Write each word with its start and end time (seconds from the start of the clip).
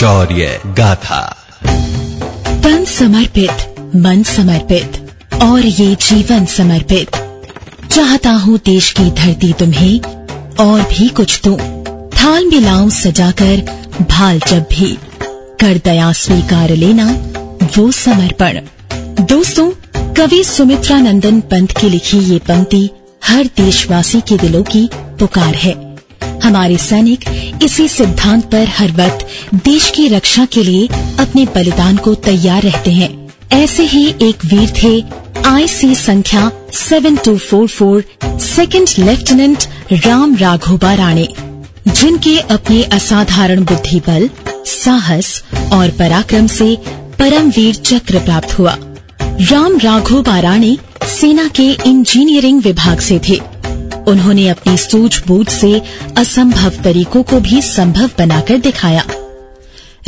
शौर्य 0.00 0.60
गाथा। 0.66 1.36
तन 2.62 2.84
समर्पित, 2.84 3.74
मन 3.96 4.22
समर्पित, 4.22 5.14
और 5.34 5.60
ये 5.60 5.94
जीवन 5.94 6.46
समर्पित। 6.46 7.10
चाहता 7.90 8.30
हूँ 8.30 8.58
देश 8.66 8.92
की 8.92 9.10
धरती 9.10 9.52
तुम्हें, 9.52 10.00
और 10.60 10.82
भी 10.82 11.08
कुछ 11.08 11.42
दूँ। 11.42 11.58
थाल 12.08 12.46
मिलाऊं 12.46 12.90
सजाकर, 12.90 13.86
भाल 14.10 14.40
जब 14.48 14.66
भी। 14.72 14.98
कर 15.60 15.80
दया 15.84 16.12
स्वीकार 16.12 16.70
लेना, 16.70 17.12
वो 17.78 17.92
समर्पण। 17.92 18.60
दोस्तों, 19.24 19.70
कवि 20.14 20.44
सुमित्रा 20.44 20.98
नंदन 20.98 21.40
पंत 21.40 21.72
की 21.72 21.90
लिखी 21.90 22.18
ये 22.18 22.38
पंक्ति 22.38 22.90
हर 23.24 23.44
देशवासी 23.44 24.20
के 24.20 24.36
दिलों 24.36 24.62
की 24.62 24.90
पुकार 24.94 25.54
है। 25.54 25.85
हमारे 26.44 26.76
सैनिक 26.78 27.24
इसी 27.62 27.88
सिद्धांत 27.88 28.44
पर 28.44 28.68
हर 28.68 28.92
वक्त 28.92 29.26
देश 29.64 29.90
की 29.90 30.08
रक्षा 30.08 30.44
के 30.44 30.62
लिए 30.64 30.86
अपने 31.20 31.44
बलिदान 31.54 31.96
को 31.96 32.14
तैयार 32.14 32.62
रहते 32.62 32.90
हैं। 32.90 33.10
ऐसे 33.52 33.82
ही 33.82 34.06
एक 34.22 34.44
वीर 34.44 34.72
थे 34.82 35.00
आईसी 35.46 35.94
संख्या 35.94 36.50
7244 36.72 38.04
सेकंड 38.40 38.88
लेफ्टिनेंट 38.98 39.64
राम 40.06 40.36
राघोबा 40.36 40.94
राणे, 40.94 41.28
जिनके 41.88 42.38
अपने 42.38 42.82
असाधारण 42.92 43.64
बुद्धि 43.64 44.00
बल 44.00 44.28
साहस 44.66 45.42
और 45.72 45.90
पराक्रम 45.90 46.46
से 46.46 46.76
परमवीर 47.18 47.74
चक्र 47.74 48.18
प्राप्त 48.18 48.58
हुआ। 48.58 48.76
राम 49.50 49.78
राघोबा 49.78 50.38
राणे 50.40 50.76
सेना 51.08 51.48
के 51.48 51.70
इंजीनियरिंग 51.86 52.62
विभाग 52.62 53.00
से 53.00 53.20
थे। 53.28 53.40
उन्होंने 54.06 54.48
अपनी 54.48 54.76
सूझबूझ 54.76 55.48
से 55.48 55.82
असंभव 56.16 56.82
तरीकों 56.84 57.22
को 57.22 57.40
भी 57.40 57.62
संभव 57.62 58.10
बनाकर 58.18 58.58
दिखाया। 58.58 59.04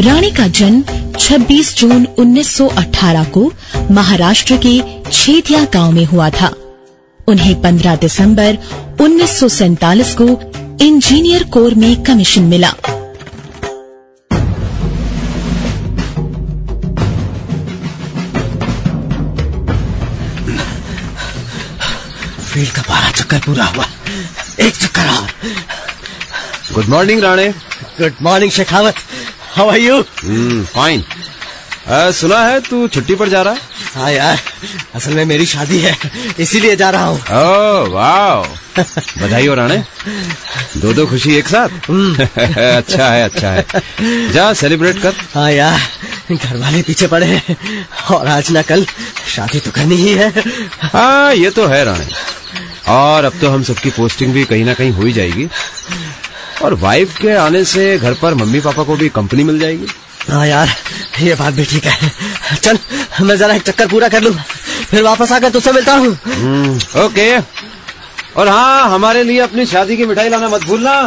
रानी 0.00 0.30
का 0.30 0.48
जन्म 0.48 0.84
26 1.18 1.74
जून 1.76 2.06
1918 2.18 3.24
को 3.24 3.52
महाराष्ट्र 3.90 4.56
के 4.66 4.80
छेदिया 5.12 5.64
गाँव 5.64 5.92
में 5.92 6.04
हुआ 6.04 6.30
था। 6.30 6.52
उन्हें 7.28 7.60
15 7.62 7.96
दिसंबर 7.96 8.58
उन्नीस 9.00 9.40
को 10.20 10.28
इंजीनियर 10.84 11.44
कोर 11.44 11.74
में 11.74 12.02
कमीशन 12.02 12.42
मिला। 12.42 12.74
फ़ील्ड 22.58 22.70
का 22.74 22.82
बारह 22.82 23.10
चक्कर 23.10 23.38
पूरा 23.38 23.64
हुआ। 23.64 23.84
एक 24.60 24.76
चक्कर 24.76 25.08
और। 25.08 25.28
Good 26.74 26.86
morning 26.88 27.20
Rane. 27.22 27.46
Good 28.00 28.14
morning 28.22 28.50
Shekhawat. 28.52 28.94
How 29.56 29.68
are 29.70 29.78
you 29.78 30.02
fine 30.74 31.04
सुना 32.20 32.38
है 32.46 32.60
तू 32.60 32.86
छुट्टी 32.88 33.14
पर 33.14 33.28
जा 33.28 33.42
रहा 33.42 33.52
है? 33.54 33.60
हाँ 33.94 34.10
यार 34.12 34.38
असल 34.94 35.14
में 35.14 35.24
मेरी 35.24 35.46
शादी 35.46 35.78
है 35.80 35.96
इसीलिए 36.40 36.74
जा 36.76 36.88
रहा 36.90 37.04
हूँ। 37.04 37.18
ओह 37.18 37.88
वाह 37.92 38.82
बधाई 39.22 39.46
हो 39.46 39.54
राणे। 39.54 39.76
दो 40.76 40.92
दो 40.92 41.06
खुशी 41.06 41.34
एक 41.36 41.48
साथ। 41.48 41.68
अच्छा 41.90 43.08
है 43.08 43.22
अच्छा 43.24 43.50
है। 43.50 44.32
जा 44.32 44.52
सेलिब्रेट 44.54 45.02
कर। 45.02 45.14
हाँ 45.34 45.50
यार 45.52 45.80
घर 46.34 46.56
वाले 46.56 46.82
पीछे 46.82 47.06
पड़े 47.06 47.26
हैं। 47.26 47.56
और 48.10 48.26
आज 48.28 48.50
ना 48.50 48.62
कल 48.62 48.84
शादी 49.34 49.60
तो 49.60 49.70
करनी 49.70 49.96
ही 49.96 50.12
है। 50.14 50.32
हाँ 50.92 51.34
ये 51.34 51.50
तो 51.50 51.66
है 51.66 51.84
राणे। 51.84 52.08
और 52.90 53.24
अब 53.24 53.38
तो 53.40 53.48
हम 53.50 53.62
सबकी 53.62 53.90
पोस्टिंग 53.90 54.32
भी 54.32 54.44
कहीं 54.44 54.64
ना 54.64 54.74
कहीं 54.74 54.92
हो 54.92 55.02
ही 55.02 55.12
जाएगी। 55.12 55.48
और 56.62 56.74
वाइफ 56.74 57.16
के 57.16 57.32
आने 57.36 57.64
से 57.64 57.96
घर 57.98 58.14
पर 58.22 58.34
मम्मी 58.34 58.60
पापा 58.60 58.82
को 58.82 58.96
भी 58.96 59.08
कंपनी 59.10 59.44
मिल 59.44 59.58
जाएगी। 59.58 59.86
हाँ 60.28 60.46
यार 60.46 60.68
ये 61.20 61.34
बात 61.34 61.54
भी 61.54 61.64
ठीक 61.64 61.84
है। 61.84 62.10
चल 62.56 62.78
मैं 63.24 63.36
जरा 63.36 63.54
एक 63.54 63.62
चक्कर 63.62 63.86
पूरा 63.88 64.08
कर 64.08 64.22
लूँ 64.22 64.34
फिर 64.90 65.02
वापस 65.02 65.32
आकर 65.32 65.50
तुझसे 65.50 65.72
मिलता 65.72 65.94
हूँ। 65.94 66.10
ओके। 67.04 67.38
और 68.36 68.48
हाँ 68.48 68.90
हमारे 68.90 69.22
लिए 69.24 69.40
अपनी 69.40 69.66
शादी 69.66 69.96
की 69.96 70.06
मिठाई 70.06 70.28
लाना 70.28 70.48
मत 70.48 70.64
भूलना। 70.64 71.00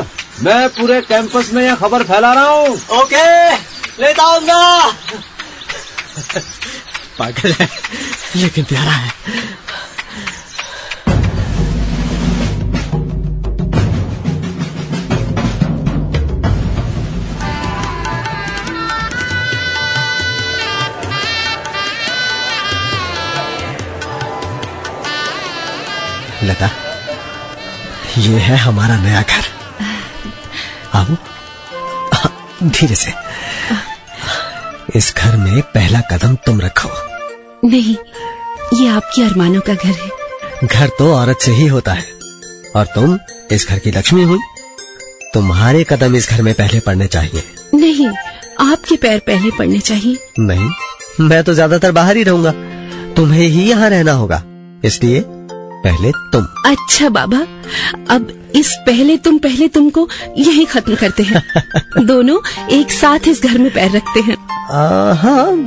मैं 0.44 0.68
पूरे 0.70 1.02
कैंपस 1.02 1.50
में 1.54 1.64
यह 1.64 1.76
खबर 1.76 2.04
फैला 2.04 2.34
रहा 2.34 2.46
हूँ। 2.46 2.76
ओके 3.00 3.56
लेता 4.02 4.24
आऊँगा 4.24 4.92
पागल 7.20 7.52
है। 7.52 7.70
लेकिन 8.36 8.64
प्यारा 8.66 8.92
है। 8.92 9.12
ये 28.32 28.40
है 28.40 28.58
हमारा 28.58 28.98
नया 28.98 29.22
घर। 29.22 29.46
आओ 30.94 31.16
धीरे 32.64 32.96
से। 32.96 33.14
इस 34.96 35.14
घर 35.18 35.36
में 35.38 35.62
पहला 35.62 36.00
कदम 36.12 36.36
तुम 36.36 36.62
रखो। 36.62 36.90
नहीं 37.68 37.96
ये 38.74 38.88
आपकी 38.90 39.22
अरमानों 39.22 39.62
का 39.62 39.74
घर 39.74 39.94
है। 39.94 40.68
घर 40.68 40.88
तो 41.00 41.14
औरत 41.14 41.42
से 41.42 41.52
ही 41.52 41.68
होता 41.68 41.94
है। 41.94 42.06
और 42.76 42.86
तुम 42.86 43.18
इस 43.52 43.68
घर 43.70 43.80
की 43.80 43.92
लक्ष्मी 43.92 44.24
हुई। 44.24 44.40
तुम्हारे 45.34 45.84
कदम 45.84 46.16
इस 46.16 46.30
घर 46.30 46.42
में 46.42 46.54
पहले 46.54 46.80
पड़ने 46.80 47.08
चाहिए। 47.08 47.44
नहीं 47.74 48.08
आपके 48.62 48.96
पैर 48.96 49.20
पहले 49.20 49.52
पड़ने 49.52 49.80
चाहिए। 49.80 50.18
नहीं 50.40 50.70
मैं 51.20 51.44
तो 51.44 51.54
ज़्यादातर 51.54 51.92
बाहर 51.92 52.18
ही 52.18 52.24
रहूँगा। 52.24 52.52
तुम्हें 53.14 53.48
ही 53.48 53.70
यहाँ 53.70 53.90
रहना 53.90 54.12
होगा। 54.14 54.44
इसलिए 54.86 55.20
पहले 55.84 56.12
तुम। 56.12 56.48
अच्छा 56.66 57.10
बाबा। 57.10 57.38
अब 58.10 58.52
इस 58.56 58.76
पहले 58.86 59.18
तुम 59.18 59.38
पहले 59.38 59.68
तुमको 59.68 60.10
यही 60.38 60.66
खत्म 60.66 60.96
करते 60.96 61.24
हैं। 61.24 61.44
दोनों 62.06 62.40
एक 62.68 62.92
साथ 62.92 63.28
इस 63.28 63.42
घर 63.44 63.58
में 63.58 63.72
पैर 63.74 63.92
रखते 63.92 64.20
हैं। 64.20 64.38
हाँ 65.14 65.66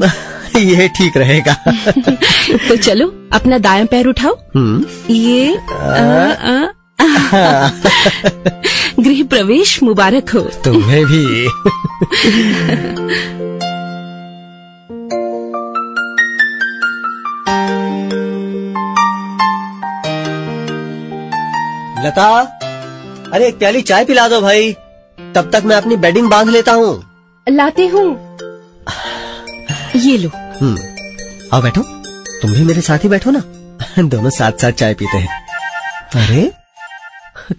ये 0.61 0.89
ठीक 0.89 1.17
रहेगा। 1.17 1.53
तो 2.69 2.77
चलो 2.77 3.07
अपना 3.33 3.59
दायां 3.59 3.87
पैर 3.87 4.07
उठाओ। 4.07 4.37
ये 5.11 5.57
आ, 5.57 5.95
आ, 6.55 6.65
गृह 9.01 9.23
प्रवेश 9.25 9.83
मुबारक 9.83 10.31
हो। 10.31 10.41
तुम्हें 10.41 11.05
भी। 11.05 11.49
लता 22.05 22.29
अरे 23.33 23.47
एक 23.49 23.59
प्याली 23.59 23.83
चाय 23.83 24.05
पिला 24.05 24.29
दो 24.29 24.41
भाई। 24.41 24.73
तब 25.35 25.51
तक 25.53 25.63
मैं 25.65 25.77
अपनी 25.77 25.97
बेडिंग 25.97 26.29
बाँध 26.31 26.49
लेता 26.49 26.73
हूँ। 26.73 26.91
लाते 27.47 27.87
हूँ। 27.87 28.37
ये 29.97 30.17
लो। 30.19 30.29
आओ 31.57 31.63
बैठो। 31.63 31.83
तुम 32.43 32.53
भी 32.53 32.65
मेरे 32.65 32.81
साथ 32.81 32.99
ही 32.99 33.09
बैठो 33.09 33.31
ना। 33.31 33.43
दोनों 33.99 34.31
साथ 34.31 34.53
साथ 34.53 34.73
चाय 34.73 34.95
पीते 34.95 35.19
हैं। 35.19 35.43
अरे 36.15 36.53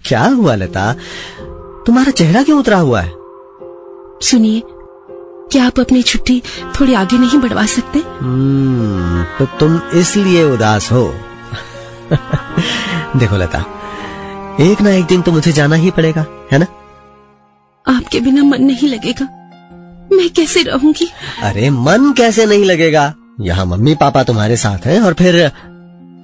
क्या 0.06 0.22
हुआ 0.22 0.54
लता? 0.54 0.92
तुम्हारा 1.86 2.10
चेहरा 2.10 2.42
क्यों 2.42 2.58
उतरा 2.58 2.78
हुआ 2.78 3.00
है? 3.00 3.12
सुनिए 4.22 4.62
क्या 5.52 5.66
आप 5.66 5.80
अपनी 5.80 6.02
छुट्टी 6.02 6.42
थोड़ी 6.80 6.94
आगे 6.94 7.18
नहीं 7.18 7.38
बढ़वा 7.38 7.66
सकते? 7.66 7.98
हम्म, 7.98 9.24
तो 9.38 9.46
तुम 9.58 9.80
इसलिए 9.94 10.44
उदास 10.44 10.92
हो। 10.92 11.04
देखो 13.18 13.36
लता 13.36 13.64
एक 14.60 14.80
ना 14.80 14.90
एक 14.90 15.04
दिन 15.04 15.22
तो 15.22 15.32
मुझे 15.32 15.52
जाना 15.52 15.76
ही 15.76 15.90
पड़ेगा 15.90 16.26
है 16.52 16.58
ना? 16.58 16.66
आपके 17.96 18.20
बिना 18.20 18.42
मन 18.42 18.62
नहीं 18.62 18.88
लगेगा। 18.88 19.24
मैं 20.12 20.30
कैसे 20.30 20.62
रहूँगी? 20.62 21.12
अरे 21.42 21.70
मन 21.70 22.12
कैसे 22.12 22.46
नहीं 22.46 22.64
लगेगा? 22.64 23.14
यहाँ 23.40 23.66
मम्मी 23.66 23.94
पापा 23.94 24.22
तुम्हारे 24.22 24.56
साथ 24.56 24.86
हैं 24.86 25.00
और 25.00 25.14
फिर 25.14 25.52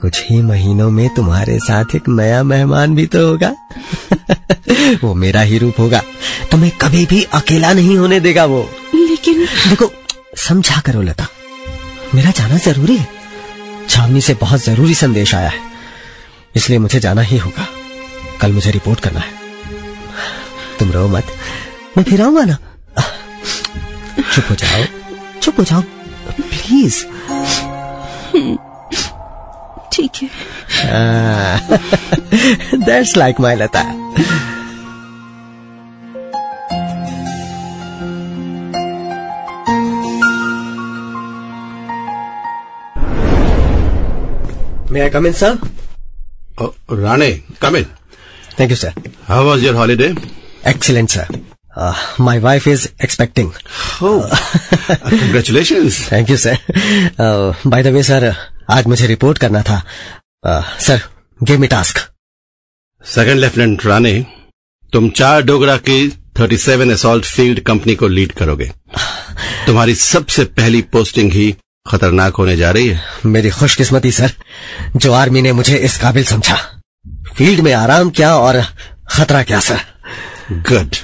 कुछ 0.00 0.24
ही 0.30 0.42
महीनों 0.42 0.90
में 0.90 1.14
तुम्हारे 1.14 1.58
साथ 1.58 1.84
एक 1.96 2.08
नया 2.08 2.42
मेहमान 2.42 2.94
भी 2.94 3.06
तो 3.06 3.28
होगा। 3.28 3.54
वो 5.04 5.14
मेरा 5.14 5.40
ही 5.40 5.58
रूप 5.58 5.74
होगा। 5.78 6.02
तुम्हें 6.50 6.72
कभी 6.80 7.06
भी 7.06 7.22
अकेला 7.22 7.72
नहीं 7.72 7.96
होने 7.96 8.20
देगा 8.20 8.44
वो। 8.44 8.68
लेकिन 8.94 9.44
देखो 9.44 9.92
समझा 10.36 10.80
करो 10.80 11.02
लता। 11.02 11.26
मेरा 12.14 12.30
जाना 12.30 12.56
ज़रूरी 12.56 12.96
है। 12.96 13.08
छावनी 13.88 14.20
से 14.20 14.34
बहुत 14.34 14.60
ज़रूरी 14.60 14.94
संदेश 14.94 15.34
आया 15.34 15.48
है। 15.48 15.60
इसलिए 16.56 16.78
मुझे 16.78 17.00
जाना 17.00 17.20
ही 17.22 17.38
होगा। 17.38 17.66
कल 18.42 18.52
मुझे 18.52 18.70
रिपोर्ट 18.70 19.00
करना 19.00 19.20
है। 19.20 19.30
तुम 20.78 20.92
रो 20.92 21.06
मत। 21.08 21.26
मैं 21.96 22.04
फिर 22.04 22.22
आऊँगा 22.22 22.44
ना। 22.44 22.56
चुप 24.34 24.44
हो 24.50 24.54
जाओ। 24.54 24.84
चुप 25.40 25.58
हो 25.58 25.64
जाओ। 25.64 25.82
प्लीज़। 26.40 27.04
ठीक 29.92 30.22
है। 30.22 30.28
That's 32.84 33.16
like 33.16 33.40
my 33.40 33.54
Lata. 33.54 33.82
May 44.92 45.02
I 45.02 45.10
come 45.12 45.26
in, 45.28 45.34
sir? 45.36 45.52
Oh, 46.62 46.70
Rane, 47.02 47.36
come 47.60 47.76
in. 47.76 47.86
Thank 48.52 48.70
you, 48.70 48.76
sir. 48.76 48.92
How 49.26 49.44
was 49.46 49.62
your 49.62 49.74
holiday? 49.74 50.14
Excellent, 50.64 51.10
sir. 51.10 51.26
Uh, 51.74 51.94
my 52.18 52.38
wife 52.38 52.66
is 52.66 52.92
expecting. 53.00 53.52
Oh, 54.00 54.20
congratulations. 55.08 56.00
Thank 56.12 56.30
you 56.30 56.36
sir 56.36 56.58
by 57.66 57.82
the 57.82 57.92
way 57.94 58.02
sir 58.02 58.32
आज 58.70 58.86
मुझे 58.86 59.06
report 59.06 59.38
करना 59.38 59.62
था 59.62 59.82
sir 60.80 61.00
give 61.40 61.58
me 61.60 61.66
task 61.66 61.98
second 63.04 63.40
lieutenant 63.40 63.86
Rane 63.86 64.14
तुम 64.92 65.08
चार 65.20 65.42
डोगरा 65.42 65.76
की 65.88 65.98
37 66.40 66.92
assault 66.92 67.24
field 67.26 67.60
company 67.66 67.94
को 67.94 68.08
lead 68.08 68.32
करोगे 68.32 68.70
तुम्हारी 69.66 69.94
सबसे 69.94 70.44
पहली 70.60 70.82
पोस्टिंग 70.92 71.32
ही 71.32 71.50
खतरनाक 71.86 72.36
होने 72.36 72.56
जा 72.56 72.70
रही 72.70 72.88
है 72.88 73.00
मेरी 73.26 73.50
खुशकिस्मती 73.50 74.12
सर 74.12 74.32
जो 74.96 75.12
आर्मी 75.12 75.42
ने 75.42 75.52
मुझे 75.52 75.76
इस 75.88 75.98
काबिल 75.98 76.24
समझा 76.24 76.58
फ़ील्ड 77.36 77.60
में 77.60 77.72
आराम 77.72 78.10
क्या 78.10 78.34
और 78.36 78.60
खतरा 79.10 79.42
क्या 79.42 79.60
sir? 79.60 79.80
Good 80.52 80.96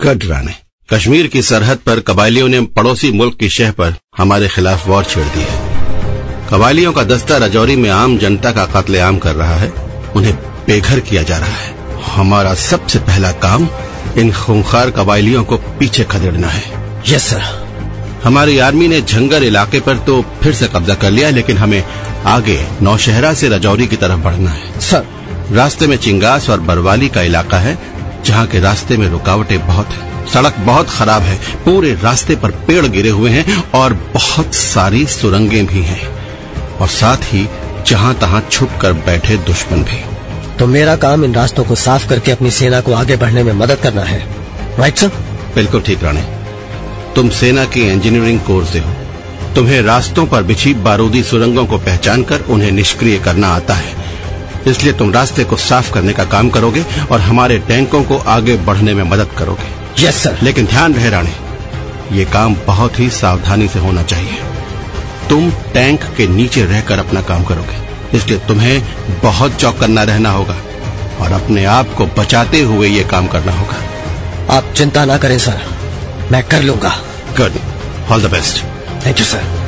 good 0.00 0.24
Rane 0.24 0.54
Kashmir 0.88 1.26
की 1.26 1.42
सरहद 1.42 1.78
पर 1.78 2.00
कबायलियों 2.00 2.48
ने 2.48 2.60
पड़ोसी 2.60 3.10
मुल्क 3.12 3.36
की 3.40 3.48
शह 3.48 3.70
पर 3.70 3.94
हमारे 4.18 4.48
खिलाफ 4.48 4.86
वॉर 4.88 5.04
छेड़ 5.04 5.26
दी 5.26 5.40
है। 5.40 5.58
कबायलियों 6.50 6.92
का 6.92 7.04
दस्ता 7.04 7.36
रजौरी 7.36 7.76
में 7.76 7.90
आम 7.90 8.16
जनता 8.18 8.52
का 8.52 8.64
कत्लेआम 8.66 9.18
कर 9.18 9.34
रहा 9.34 9.54
है। 9.54 9.68
उन्हें 10.16 10.34
बेघर 10.66 11.00
किया 11.00 11.22
जा 11.22 11.38
रहा 11.38 11.56
है। 11.56 12.02
हमारा 12.06 12.54
सबसे 12.54 12.98
पहला 12.98 13.32
काम 13.32 13.68
इन 14.18 14.32
खूंखार 14.32 14.90
कबायलियों 14.90 15.44
को 15.44 15.56
पीछे 15.78 16.04
खदेड़ना 16.04 16.48
है। 16.48 16.62
यस 17.08 17.28
सर 17.28 17.42
हमारी 18.24 18.58
आर्मी 18.58 18.88
ने 18.88 19.00
झंगर 19.00 19.42
इलाके 19.42 19.80
पर 19.80 19.98
तो 19.98 20.20
फिर 20.42 20.54
से 20.54 20.68
कब्जा 20.68 20.94
कर 20.94 21.10
लिया 21.10 21.30
लेकिन 21.30 21.58
हमें 21.58 21.82
आगे 22.26 22.60
नौशहरा 22.82 23.32
से 23.34 23.48
रजौरी 23.48 23.86
की 23.86 23.96
तरफ़ 23.96 24.20
बढ़ना 24.20 24.50
है। 24.50 24.80
सर 24.80 25.19
रास्ते 25.52 25.86
में 25.86 25.96
चिंगास 25.96 26.48
और 26.50 26.60
बरवाली 26.60 27.08
का 27.08 27.22
इलाका 27.22 27.58
है 27.58 27.78
जहाँ 28.24 28.46
के 28.46 28.60
रास्ते 28.60 28.96
में 28.96 29.08
रुकावटें 29.08 29.66
बहुत 29.66 29.86
हैं। 29.86 30.26
सड़क 30.26 30.56
बहुत 30.58 30.90
खराब 30.90 31.22
है। 31.22 31.36
पूरे 31.64 31.94
रास्ते 31.94 32.36
पर 32.36 32.50
पेड़ 32.50 32.86
गिरे 32.86 33.08
हुए 33.08 33.30
हैं 33.30 33.70
और 33.70 33.92
बहुत 34.14 34.54
सारी 34.54 35.06
सुरंगें 35.06 35.66
भी 35.66 35.82
हैं। 35.82 36.08
और 36.78 36.88
साथ 36.88 37.16
ही 37.24 37.48
जहाँ 37.86 38.14
तहाँ 38.14 38.48
छुप 38.50 38.70
कर 38.82 38.92
बैठे 38.92 39.36
दुश्मन 39.36 39.82
भी। 39.82 40.00
तो 40.58 40.66
मेरा 40.66 40.96
काम 40.96 41.24
इन 41.24 41.34
रास्तों 41.34 41.64
को 41.64 41.74
साफ़ 41.74 42.08
करके 42.08 42.32
अपनी 42.32 42.50
सेना 42.50 42.80
को 42.80 42.92
आगे 42.92 43.16
बढ़ने 43.16 43.42
में 43.42 43.52
मदद 43.52 43.78
करना 43.78 44.02
है। 44.02 44.26
राइट 44.78 44.96
सर 44.96 45.08
बिल्कुल 45.54 45.80
ठीक 45.80 46.04
राणे 46.04 46.24
तुम 47.14 47.30
सेना 47.30 47.64
की 47.64 47.88
इंजीनियरिंग 47.88 48.40
कोर 48.40 48.64
से 48.64 48.78
हो। 48.78 48.94
तुम्हें 49.54 49.82
रास्तों 49.82 50.26
पर 50.26 50.42
बिछी 50.42 50.74
बारूदी 50.74 51.22
सुरंगों 51.22 51.66
को 51.66 51.78
पहचान 51.78 52.22
कर 52.22 52.40
उन्हें 52.40 52.70
निष्क्रिय 52.72 53.18
करना 53.18 53.48
आता 53.48 53.74
है। 53.74 53.99
इसलिए 54.66 54.92
तुम 54.92 55.12
रास्ते 55.12 55.44
को 55.44 55.56
साफ़ 55.56 55.92
करने 55.92 56.12
का 56.12 56.24
काम 56.24 56.48
करोगे 56.50 56.84
और 57.12 57.20
हमारे 57.20 57.58
टैंकों 57.58 58.02
को 58.04 58.18
आगे 58.28 58.56
बढ़ने 58.56 58.94
में 58.94 59.02
मदद 59.04 59.30
करोगे। 59.38 60.04
यस 60.04 60.22
सर 60.22 60.38
लेकिन 60.42 60.66
ध्यान 60.66 60.94
रहे 60.94 61.10
राणे 61.10 61.34
ये 62.12 62.24
काम 62.24 62.56
बहुत 62.66 62.98
ही 62.98 63.08
सावधानी 63.10 63.68
से 63.68 63.78
होना 63.78 64.02
चाहिए। 64.02 64.38
तुम 65.28 65.50
टैंक 65.74 66.04
के 66.16 66.26
नीचे 66.28 66.64
रहकर 66.64 66.98
अपना 66.98 67.20
काम 67.22 67.44
करोगे। 67.44 68.16
इसलिए 68.16 68.38
तुम्हें 68.38 68.82
बहुत 69.22 69.54
चौकन्ना 69.54 70.02
रहना 70.02 70.30
होगा 70.30 70.56
और 71.20 71.32
अपने 71.32 71.64
आप 71.64 71.94
को 71.94 72.06
बचाते 72.18 72.60
हुए 72.60 72.88
ये 72.88 73.04
काम 73.04 73.26
करना 73.26 73.52
होगा। 73.52 74.56
आप 74.56 74.72
चिंता 74.76 75.04
ना 75.04 75.18
करें 75.18 75.38
सर 75.38 75.60
मैं 76.32 76.42
कर 76.48 76.62
लूँगा। 76.62 76.96
Good 77.38 77.58
all 78.10 78.22
the 78.22 78.30
best 78.30 78.64
thank 79.06 79.18
you 79.18 79.24
sir 79.24 79.59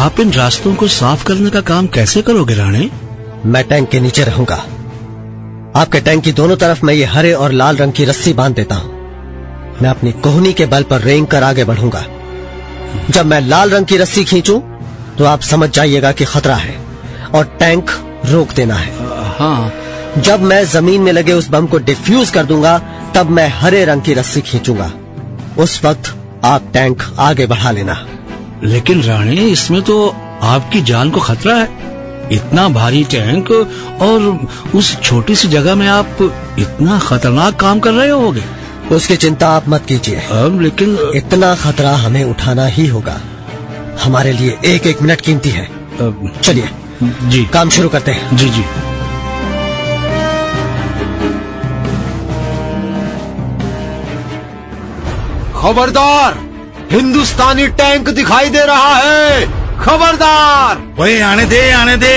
आप 0.00 0.20
इन 0.20 0.32
रास्तों 0.32 0.74
को 0.74 0.86
साफ़ 0.88 1.24
करने 1.24 1.50
का 1.50 1.60
काम 1.60 1.86
कैसे 1.86 2.20
करोगे 2.22 2.54
राणे 2.54 2.88
मैं 3.46 3.62
टैंक 3.68 3.88
के 3.88 3.98
नीचे 4.00 4.22
रहूँगा। 4.24 4.54
आपके 5.76 6.00
टैंक 6.00 6.22
की 6.24 6.32
दोनों 6.32 6.56
तरफ़ 6.56 6.84
मैं 6.86 6.94
ये 6.94 7.04
हरे 7.04 7.32
और 7.32 7.52
लाल 7.52 7.76
रंग 7.76 7.92
की 7.92 8.04
रस्सी 8.04 8.32
बाँध 8.32 8.54
देता 8.54 8.74
हूँ। 8.74 8.92
मैं 9.82 9.90
अपनी 9.90 10.12
कोहनी 10.24 10.52
के 10.52 10.66
बल 10.66 10.82
पर 10.82 11.00
रेंग 11.00 11.26
कर 11.26 11.42
आगे 11.42 11.64
बढ़ूँगा। 11.64 12.04
जब 13.10 13.26
मैं 13.26 13.40
लाल 13.40 13.70
रंग 13.70 13.86
की 13.86 13.96
रस्सी 13.96 14.24
खींचूं 14.24 14.58
तो 15.18 15.24
आप 15.24 15.40
समझ 15.40 15.68
जाइएगा 15.70 16.12
कि 16.12 16.24
खतरा 16.24 16.54
है 16.54 16.76
और 17.34 17.44
टैंक 17.60 17.90
रोक 18.26 18.52
देना 18.52 18.74
है। 18.74 18.92
हाँ। 19.38 19.72
जब 20.18 20.42
मैं 20.42 20.64
ज़मीन 20.66 21.02
में 21.02 21.12
लगे 21.12 21.32
उस 21.32 21.48
बम 21.48 21.66
को 21.66 21.78
डिफ्यूज 21.80 22.30
कर 22.30 22.44
दूँगा 22.44 22.78
तब 23.14 23.30
मैं 23.30 23.48
हरे 23.54 23.84
रंग 23.84 24.02
की 24.02 24.14
रस्सी 24.14 24.40
खींचूँगा। 24.42 24.90
उस 25.58 25.80
वक्त 25.84 26.14
आप 26.44 26.70
टैंक 26.72 27.02
आगे 27.18 27.46
बढ़ा 27.46 27.70
लेना। 27.70 28.06
लेकिन 28.64 29.02
रानी 29.02 29.36
इसमें 29.36 29.82
तो 29.82 30.08
आपकी 30.42 30.80
जान 30.82 31.10
को 31.10 31.20
खतरा 31.20 31.54
है। 31.56 31.68
इतना 32.32 32.68
भारी 32.68 33.04
टैंक 33.04 33.50
और 34.02 34.48
उस 34.74 35.00
छोटी 35.00 35.34
सी 35.36 35.48
जगह 35.48 35.74
में 35.74 35.86
आप 35.88 36.18
इतना 36.58 36.98
खतरनाक 36.98 37.56
काम 37.60 37.80
कर 37.80 37.92
रहे 37.92 38.08
होगे। 38.08 38.42
उसकी 38.92 39.16
चिंता 39.16 39.48
आप 39.48 39.68
मत 39.68 39.84
कीजिए। 39.86 40.16
अब 40.16 40.60
लेकिन 40.60 40.96
इतना 41.14 41.54
खतरा 41.54 41.94
हमें 41.96 42.24
उठाना 42.24 42.66
ही 42.66 42.86
होगा। 42.86 43.20
हमारे 44.02 44.32
लिए 44.32 44.58
एक 44.64 44.86
एक 44.86 45.02
मिनट 45.02 45.20
कीमती 45.20 45.50
है। 45.50 45.68
चलिए 46.42 46.68
जी। 47.02 47.44
काम 47.44 47.70
शुरू 47.70 47.88
करते 47.88 48.12
हैं। 48.12 48.36
जी 48.36 48.50
जी। 48.50 48.62
खबरदार! 55.60 56.49
हिंदुस्तानी 56.92 57.66
टैंक 57.68 58.08
दिखाई 58.08 58.48
दे 58.48 58.64
रहा 58.64 58.94
है। 58.96 59.44
खबरदार। 59.78 61.02
ओए 61.02 61.20
आने 61.20 61.44
दे 61.44 61.70
आने 61.70 61.96
दे। 61.96 62.14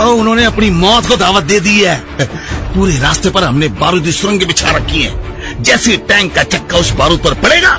और 0.00 0.06
उन्होंने 0.06 0.44
अपनी 0.44 0.70
मौत 0.70 1.06
को 1.06 1.16
दावत 1.16 1.44
दे 1.44 1.60
दी 1.60 1.80
है। 1.80 1.96
पूरे 2.74 2.98
रास्ते 2.98 3.30
पर 3.30 3.44
हमने 3.44 3.68
बारूदी 3.82 4.12
सुरंग 4.12 4.42
बिछा 4.46 4.70
रखी 4.70 5.02
है। 5.02 5.62
जैसे 5.62 5.96
टैंक 6.08 6.34
का 6.34 6.42
चक्का 6.42 6.78
उस 6.78 6.90
बारूद 6.92 7.18
पर 7.18 7.34
पड़ेगा 7.34 7.78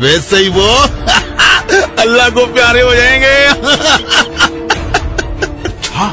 वैसे 0.00 0.36
ही 0.36 0.48
वो 0.48 0.68
अल्लाह 2.00 2.28
को 2.30 2.46
प्यारे 2.46 2.80
हो 2.80 2.94
जाएँगे। 2.94 3.34
अच्छा 5.64 6.12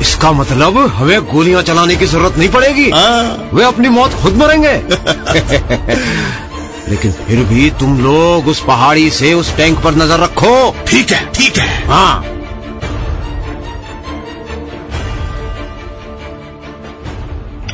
इसका 0.00 0.32
मतलब 0.32 0.78
हमें 0.94 1.20
गोलियाँ 1.26 1.62
चलाने 1.62 1.96
की 1.96 2.06
ज़रूरत 2.06 2.38
नहीं 2.38 2.48
पड़ेगी? 2.48 2.90
हाँ। 2.90 3.50
वे 3.54 3.64
अपनी 3.64 3.88
मौत 3.88 4.12
खुद 4.22 4.36
मरेंगे? 4.36 4.74
लेकिन 6.92 7.12
फिर 7.26 7.42
भी 7.44 7.68
तुम 7.80 7.98
लोग 8.00 8.48
उस 8.48 8.60
पहाड़ी 8.64 9.10
से 9.10 9.32
उस 9.34 9.54
टैंक 9.56 9.78
पर 9.84 9.94
नज़र 9.96 10.20
रखो। 10.20 10.54
ठीक 10.88 11.12
है 11.12 11.20
ठीक 11.32 11.58
है। 11.58 11.86
हाँ। 11.88 12.24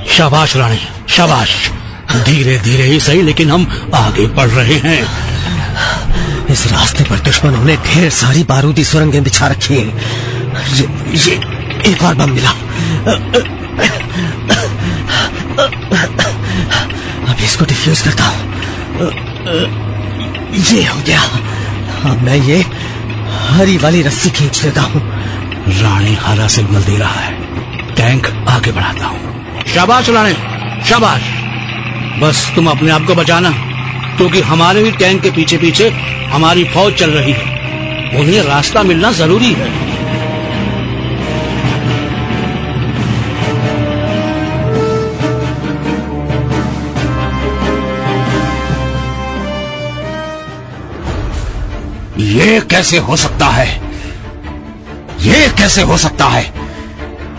शाबाश 0.09 0.57
रानी 0.57 0.81
शाबाश। 1.09 1.57
धीरे 2.25 2.59
धीरे 2.59 2.85
ही 2.85 3.01
सही 3.01 3.23
लेकिन 3.23 3.51
हम 3.51 3.67
आगे 3.95 4.27
बढ़ 4.37 4.49
रहे 4.51 4.79
हैं। 4.85 5.03
इस 6.53 6.67
रास्ते 6.67 7.05
पर 7.05 7.19
दुश्मनों 7.25 7.65
ने 7.65 7.77
ढेर 7.87 8.11
सारी 8.13 8.45
बारूदी 8.45 8.85
सुरंगें 8.85 9.23
बिछा 9.25 9.47
रखी 9.47 9.75
हैं। 9.75 9.91
ये, 10.75 10.87
ये 11.17 11.35
एक 11.91 12.03
और 12.03 12.15
बम 12.15 12.31
मिला। 12.31 12.51
अभी 17.29 17.45
इसको 17.45 17.65
डिफ्यूज 17.65 18.01
करता 18.01 18.25
हूँ। 18.25 18.47
ये 20.73 20.85
हो 20.85 21.01
गया। 21.07 21.21
अब 22.11 22.23
मैं 22.23 22.37
ये 22.37 22.65
हरी 23.49 23.77
वाली 23.79 24.03
रस्सी 24.03 24.31
खींच 24.31 24.63
लेता 24.65 24.83
हूँ। 24.83 25.03
राणे 25.81 26.15
हरा 26.21 26.47
सिग्नल 26.49 26.83
दे 26.83 26.97
रहा 26.97 27.21
है। 27.21 27.33
टैंक 27.95 28.27
आगे 28.49 28.73
बढ़ाता 28.73 29.07
हूँ। 29.07 29.65
शाबाश 29.67 30.09
राणे 30.09 30.35
शाबाश। 30.85 31.23
बस 32.23 32.51
तुम 32.57 32.71
अपने 32.71 32.91
आप 32.91 33.07
को 33.07 33.15
बचाना, 33.15 33.51
क्योंकि 34.17 34.41
हमारे 34.41 34.83
भी 34.83 34.91
टैंक 34.93 35.23
के 35.23 35.31
पीछे 35.31 35.57
पीछे 35.57 35.89
हमारी 36.33 36.65
फौज 36.65 36.95
चल 36.95 37.11
रही 37.11 37.33
है। 37.33 38.21
उन्हें 38.21 38.43
रास्ता 38.43 38.83
मिलना 38.83 39.13
ज़रूरी 39.13 39.53
है। 39.53 39.88
ये 52.19 52.61
कैसे 52.61 52.99
हो 52.99 53.17
सकता 53.17 53.47
है? 53.47 53.67
ये 55.21 55.49
कैसे 55.59 55.83
हो 55.83 55.97
सकता 55.99 56.25
है? 56.25 56.43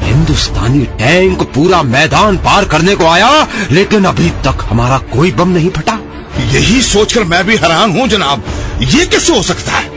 हिंदुस्तानी 0.02 0.80
टैंक 0.80 1.42
पूरा 1.42 1.84
मैदान 1.84 2.38
पार 2.38 2.66
करने 2.66 2.96
को 2.96 3.06
आया 3.06 3.48
लेकिन 3.72 4.06
अभी 4.06 4.30
तक 4.30 4.66
हमारा 4.70 4.98
कोई 4.98 5.32
बम 5.32 5.50
नहीं 5.50 5.70
फटा। 5.70 6.00
यही 6.52 6.82
सोचकर 6.82 7.24
मैं 7.24 7.44
भी 7.46 7.56
हैरान 7.56 7.92
हूँ 7.92 8.08
जनाब। 8.08 8.44
ये 8.82 9.06
कैसे 9.06 9.36
हो 9.36 9.44
सकता 9.44 9.72
है? 9.72 9.88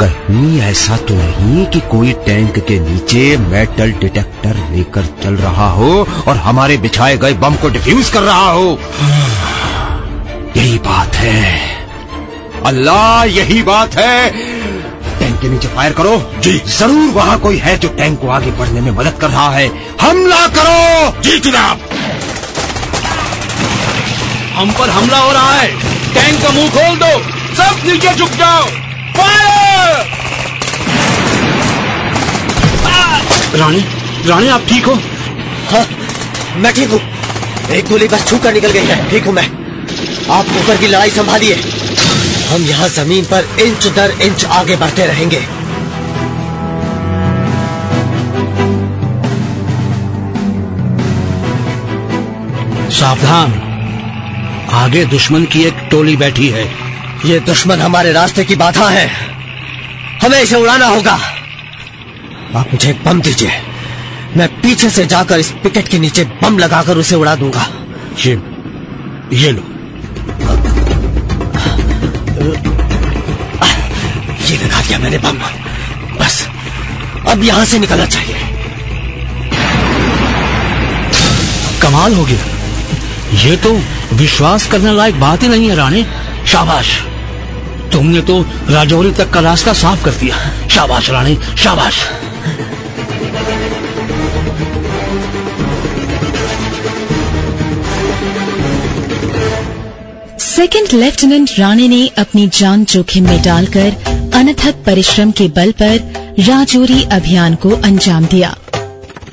कहीं 0.00 0.60
ऐसा 0.60 0.96
तो 0.96 1.14
नहीं 1.14 1.66
कि 1.66 1.80
कोई 1.80 2.12
टैंक 2.12 2.58
के 2.58 2.78
नीचे 2.80 3.36
मेटल 3.36 3.92
डिटेक्टर 3.92 4.56
लेकर 4.70 5.06
चल 5.22 5.36
रहा 5.36 5.70
हो 5.70 6.06
और 6.28 6.36
हमारे 6.36 6.76
बिछाए 6.76 7.16
गए 7.16 7.32
बम 7.32 7.54
को 7.54 7.68
डिफ्यूज 7.68 8.10
कर 8.10 8.22
रहा 8.22 8.50
हो। 8.50 8.78
यही 10.56 10.78
बात 10.78 11.14
है। 11.14 11.77
अल्लाह 12.66 13.24
यही 13.24 13.60
बात 13.62 13.94
है। 13.96 14.30
टैंक 15.18 15.40
के 15.40 15.48
नीचे 15.48 15.68
फायर 15.68 15.92
करो। 15.92 16.16
जी। 16.42 16.58
ज़रूर 16.68 17.10
वहाँ 17.12 17.38
कोई 17.40 17.56
है 17.58 17.76
जो 17.78 17.88
टैंक 17.98 18.18
को 18.20 18.28
आगे 18.28 18.50
बढ़ने 18.58 18.80
में 18.80 18.90
मदद 18.90 19.18
कर 19.20 19.30
रहा 19.30 19.50
है। 19.50 19.66
हमला 20.00 20.46
करो। 20.56 21.20
जी 21.22 21.38
जनाब। 21.40 21.80
हम 24.54 24.72
पर 24.78 24.90
हमला 24.90 25.18
हो 25.18 25.32
रहा 25.32 25.52
है। 25.52 25.68
टैंक 26.14 26.42
का 26.42 26.50
मुँह 26.50 26.70
खोल 26.70 26.96
दो। 26.96 27.12
सब 27.54 27.86
नीचे 27.86 28.14
झुक 28.14 28.30
जाओ। 28.38 28.64
फायर! 29.16 30.06
रानी 33.56 33.84
रानी 34.26 34.48
आप 34.48 34.66
ठीक 34.68 34.86
हो? 34.86 34.94
हाँ 35.70 35.86
मैं 36.56 36.72
ठीक 36.74 36.90
हूँ। 36.90 37.00
एक 37.76 37.88
गोली 37.88 38.08
बस 38.08 38.28
छू 38.28 38.38
कर 38.38 38.52
निकल 38.52 38.70
गई 38.70 38.86
है। 38.86 39.08
ठीक 39.10 39.24
हूँ 39.26 39.32
मैं। 39.34 39.46
आप 40.30 40.46
ऊपर 40.58 40.76
की 40.76 40.86
लड़ाई 40.86 41.10
संभालिए। 41.10 41.54
हम 42.48 42.62
यहाँ 42.62 42.88
ज़मीन 42.88 43.24
पर 43.24 43.44
इंच 43.60 43.86
दर 43.86 44.10
इंच 44.10 44.44
आगे 44.44 44.76
बढ़ते 44.76 45.06
रहेंगे। 45.06 45.40
सावधान। 52.90 53.52
आगे 54.70 55.04
दुश्मन 55.04 55.44
की 55.44 55.64
एक 55.64 55.88
टोली 55.90 56.16
बैठी 56.16 56.48
है। 56.48 56.64
ये 57.24 57.40
दुश्मन 57.40 57.80
हमारे 57.80 58.12
रास्ते 58.12 58.44
की 58.44 58.56
बाधा 58.56 58.88
है। 58.88 59.08
हमें 60.22 60.42
इसे 60.42 60.56
उड़ाना 60.56 60.86
होगा। 60.86 61.14
आप 62.56 62.68
मुझे 62.72 62.90
एक 62.90 63.04
बम 63.04 63.20
दीजिए। 63.20 63.50
मैं 64.36 64.48
पीछे 64.60 64.90
से 64.90 65.06
जाकर 65.06 65.38
इस 65.38 65.50
पिकेट 65.50 65.88
के 65.88 65.98
नीचे 65.98 66.24
बम 66.24 66.58
लगाकर 66.58 66.96
उसे 66.96 67.14
उड़ा 67.14 67.34
दूँगा। 67.34 67.68
ये 68.26 68.42
ये 69.32 69.52
लो। 69.52 69.77
ये 74.40 74.56
लगा 74.56 74.80
दिया 74.80 74.98
मैंने 74.98 75.18
बम 75.18 75.38
बस, 76.18 76.46
अब 77.28 77.42
यहाँ 77.44 77.64
से 77.64 77.78
निकलना 77.78 78.06
चाहिए। 78.06 78.36
कमाल 81.82 82.14
हो 82.14 82.24
गया 82.24 82.44
ये 83.38 83.56
तो 83.56 83.72
विश्वास 84.14 84.66
करने 84.66 84.92
लायक 84.92 85.20
बात 85.20 85.42
ही 85.42 85.48
नहीं 85.48 85.68
है, 85.68 85.74
रानी। 85.76 86.06
शाबाश। 86.46 86.98
तुमने 87.92 88.20
तो 88.20 88.40
राजौरी 88.70 89.10
तक 89.12 89.30
का 89.30 89.40
रास्ता 89.40 89.72
साफ़ 89.72 90.04
कर 90.04 90.10
दिया। 90.12 90.36
शाबाश, 90.68 91.10
रानी, 91.10 91.38
शाबाश। 91.58 92.00
सेकंड 100.58 100.92
लेफ्टिनेंट 100.92 101.50
राणे 101.58 101.86
ने 101.88 102.06
अपनी 102.18 102.46
जान 102.48 102.84
जोखिम 102.84 103.24
में 103.24 103.42
डालकर 103.42 104.30
अनथक 104.34 104.82
परिश्रम 104.86 105.30
के 105.30 105.46
बल 105.48 105.70
पर 105.72 106.34
राजौरी 106.38 107.02
अभियान 107.12 107.54
को 107.54 107.70
अंजाम 107.70 108.24
दिया। 108.26 108.56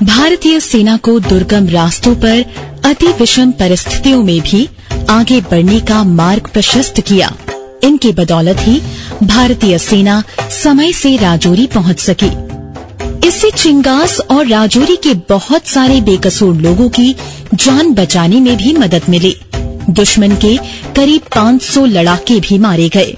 भारतीय 0.03 0.59
सेना 0.59 0.97
को 0.97 1.19
दुर्गम 1.19 1.67
रास्तों 1.67 2.13
पर 2.15 2.43
अति 2.85 3.07
विषम 3.19 3.51
परिस्थितियों 3.51 4.21
में 4.23 4.39
भी 4.41 4.67
आगे 5.09 5.39
बढ़ने 5.41 5.79
का 5.79 6.03
मार्ग 6.03 6.49
प्रशस्त 6.53 7.01
किया। 7.01 7.31
इनकी 7.83 8.11
बदौलत 8.11 8.57
ही 8.59 8.79
भारतीय 9.23 9.77
सेना 9.77 10.23
समय 10.63 10.93
से 10.93 11.15
राजौरी 11.17 11.67
पहुँच 11.67 11.99
सकी। 11.99 12.31
इससे 13.27 13.51
चिंगास 13.51 14.19
और 14.19 14.47
राजौरी 14.47 14.95
के 14.95 15.13
बहुत 15.29 15.67
सारे 15.67 15.99
बेकसूर 16.01 16.55
लोगों 16.55 16.89
की 16.89 17.15
जान 17.53 17.93
बचाने 17.93 18.39
में 18.39 18.55
भी 18.57 18.73
मदद 18.73 19.09
मिली। 19.09 19.35
दुश्मन 19.89 20.35
के 20.35 20.57
करीब 20.95 21.21
500 21.21 21.85
लड़ाके 21.85 22.39
भी 22.39 22.57
मारे 22.57 22.89
गए। 22.89 23.15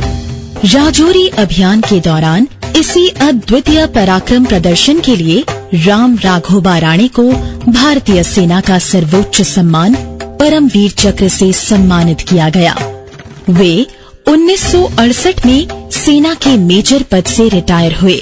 राजौरी 0.66 1.28
अभियान 1.28 1.82
के 1.82 2.00
दौरान 2.00 2.48
इसी 2.76 3.08
अद्वितीय 3.08 3.86
पराक्रम 3.86 4.46
प्रदर्शन 4.46 5.00
के 5.00 5.16
लिए 5.16 5.46
राम 5.74 6.18
राघोबा 6.18 6.78
राणे 6.78 7.08
को 7.08 7.24
भारतीय 7.72 8.24
सेना 8.24 8.62
का 8.62 8.80
सर्वोच्च 8.80 9.42
सम्मान 9.42 9.96
परमवीर 10.40 10.92
चक्र 10.92 11.28
से 11.28 11.54
सम्मानित 11.54 12.22
किया 12.22 12.50
गया। 12.50 12.76
वे 13.50 13.86
1968 14.28 15.46
में 15.46 15.90
सेना 15.92 16.34
के 16.34 16.58
मेजर 16.58 17.04
पद 17.04 17.24
से 17.26 17.50
रिटायर 17.50 17.94
हुए। 17.94 18.22